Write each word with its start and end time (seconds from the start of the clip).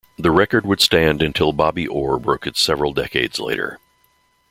The 0.17 0.31
record 0.31 0.65
would 0.65 0.81
stand 0.81 1.21
until 1.21 1.51
Bobby 1.51 1.87
Orr 1.87 2.17
broke 2.17 2.47
it 2.47 2.57
several 2.57 2.91
decades 2.91 3.37
later. 3.39 3.77